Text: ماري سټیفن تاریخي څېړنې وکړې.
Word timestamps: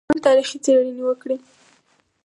ماري 0.03 0.11
سټیفن 0.11 0.25
تاریخي 0.27 0.57
څېړنې 0.63 1.03
وکړې. 1.05 1.37